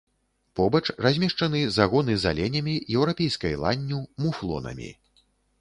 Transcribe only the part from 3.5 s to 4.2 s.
ланню,